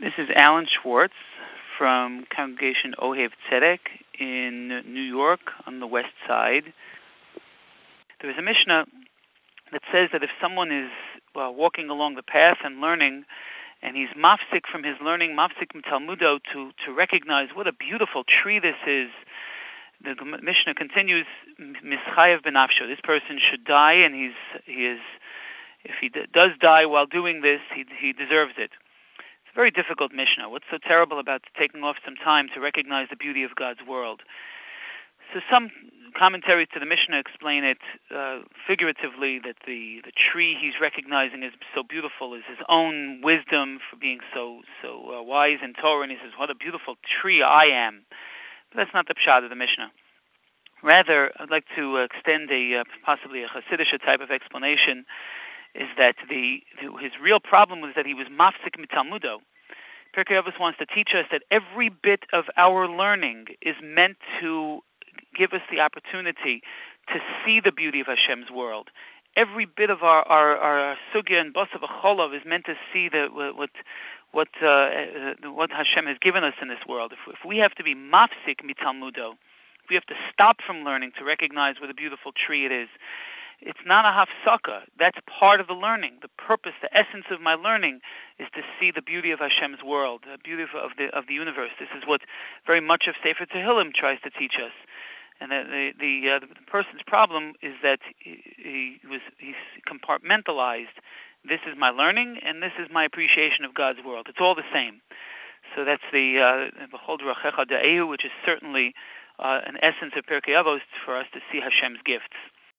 [0.00, 1.14] This is Alan Schwartz
[1.76, 3.80] from Congregation Ohev Tzedek
[4.20, 6.72] in New York on the west side.
[8.20, 8.86] There is a Mishnah
[9.72, 10.88] that says that if someone is
[11.34, 13.24] well, walking along the path and learning,
[13.82, 18.60] and he's mafsik from his learning, mafsik Talmudo, to, to recognize what a beautiful tree
[18.60, 19.08] this is,
[20.04, 21.26] the Mishnah continues,
[21.60, 22.86] mischayev benafsho.
[22.86, 25.00] This person should die, and he's he is,
[25.82, 28.70] if he d- does die while doing this, he he deserves it
[29.54, 30.48] very difficult Mishnah.
[30.48, 34.22] What's so terrible about taking off some time to recognize the beauty of God's world?
[35.32, 35.70] So some
[36.18, 37.78] commentaries to the Mishnah explain it
[38.14, 43.78] uh, figuratively that the, the tree he's recognizing is so beautiful is his own wisdom
[43.90, 47.42] for being so so uh, wise in Torah, and he says, "What a beautiful tree
[47.42, 48.04] I am."
[48.70, 49.90] But that's not the pshat of the Mishnah.
[50.82, 55.04] Rather, I'd like to extend a uh, possibly a Hasidic type of explanation
[55.74, 56.62] is that the,
[57.00, 59.38] his real problem was that he was mafsik mitalmudo.
[60.16, 64.80] Pirkei Avos wants to teach us that every bit of our learning is meant to
[65.36, 66.62] give us the opportunity
[67.12, 68.88] to see the beauty of Hashem's world.
[69.36, 73.28] Every bit of our our, our sugya and basav cholov is meant to see the
[73.54, 73.70] what
[74.32, 77.12] what uh, uh, what Hashem has given us in this world.
[77.12, 79.34] If, if we have to be mafsik mitalmudo,
[79.88, 82.88] we have to stop from learning to recognize what a beautiful tree it is,
[83.60, 84.82] it's not a hafsaka.
[84.98, 86.18] That's part of the learning.
[86.22, 88.00] The purpose, the essence of my learning,
[88.38, 91.70] is to see the beauty of Hashem's world, the beauty of the of the universe.
[91.78, 92.20] This is what
[92.66, 94.72] very much of Sefer Tehillim tries to teach us.
[95.40, 99.54] And the the uh, the person's problem is that he, he was he's
[99.88, 100.98] compartmentalized.
[101.48, 104.26] This is my learning, and this is my appreciation of God's world.
[104.28, 105.00] It's all the same.
[105.74, 108.94] So that's the Behold uh, which is certainly
[109.38, 112.36] uh, an essence of Pirkei Avos for us to see Hashem's gifts.